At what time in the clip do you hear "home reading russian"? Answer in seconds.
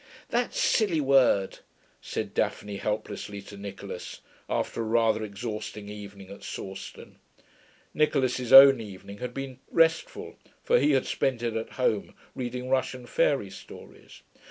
11.73-13.05